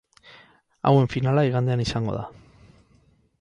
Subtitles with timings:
[0.91, 2.25] Hauen finala igandean izango da.